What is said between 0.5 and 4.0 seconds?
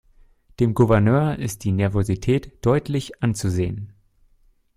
Dem Gouverneur ist die Nervosität deutlich anzusehen.